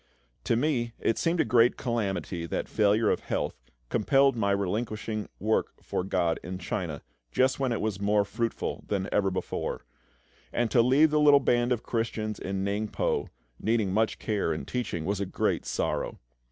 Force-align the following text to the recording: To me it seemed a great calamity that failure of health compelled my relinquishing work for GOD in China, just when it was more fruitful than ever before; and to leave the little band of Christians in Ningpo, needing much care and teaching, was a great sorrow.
To 0.45 0.55
me 0.55 0.93
it 0.99 1.19
seemed 1.19 1.39
a 1.41 1.45
great 1.45 1.77
calamity 1.77 2.47
that 2.47 2.67
failure 2.67 3.11
of 3.11 3.19
health 3.19 3.53
compelled 3.89 4.35
my 4.35 4.49
relinquishing 4.49 5.29
work 5.39 5.73
for 5.83 6.03
GOD 6.03 6.39
in 6.43 6.57
China, 6.57 7.03
just 7.31 7.59
when 7.59 7.71
it 7.71 7.79
was 7.79 8.01
more 8.01 8.25
fruitful 8.25 8.83
than 8.87 9.07
ever 9.11 9.29
before; 9.29 9.85
and 10.51 10.71
to 10.71 10.81
leave 10.81 11.11
the 11.11 11.19
little 11.19 11.39
band 11.39 11.71
of 11.71 11.83
Christians 11.83 12.39
in 12.39 12.63
Ningpo, 12.65 13.27
needing 13.59 13.93
much 13.93 14.17
care 14.17 14.51
and 14.51 14.67
teaching, 14.67 15.05
was 15.05 15.19
a 15.21 15.25
great 15.27 15.67
sorrow. 15.67 16.17